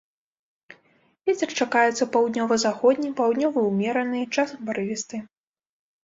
[1.29, 5.21] Вецер чакаецца паўднёва-заходні, паўднёвы ўмераны, часам парывісты.